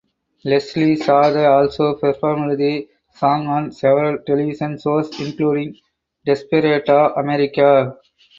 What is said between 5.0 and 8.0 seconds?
including Despierta America.